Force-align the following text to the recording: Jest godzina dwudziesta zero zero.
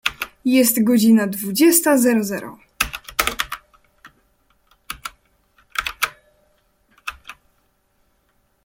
Jest 0.45 0.83
godzina 0.83 1.27
dwudziesta 1.27 1.97
zero 1.97 2.23
zero. 2.23 2.57